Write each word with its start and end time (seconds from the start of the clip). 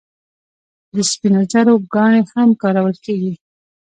د 0.93 0.95
سپینو 1.11 1.41
زرو 1.51 1.73
ګاڼې 1.93 2.21
هم 2.33 2.49
کارول 2.61 2.95
کیږي. 3.05 3.33